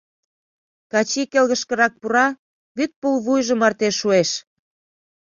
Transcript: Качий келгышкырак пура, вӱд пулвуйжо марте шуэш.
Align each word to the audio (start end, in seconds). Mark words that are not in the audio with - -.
Качий 0.91 1.27
келгышкырак 1.31 1.93
пура, 2.01 2.27
вӱд 2.77 2.91
пулвуйжо 3.01 3.55
марте 3.61 3.89
шуэш. 3.99 4.29